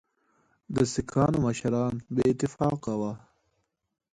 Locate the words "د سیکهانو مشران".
0.75-1.93